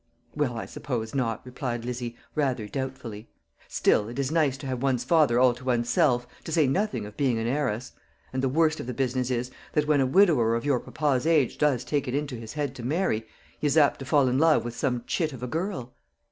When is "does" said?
11.59-11.83